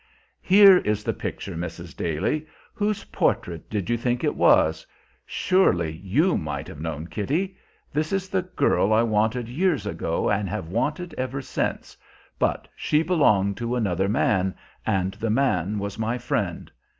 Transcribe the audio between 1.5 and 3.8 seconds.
Mrs. Daly. Whose portrait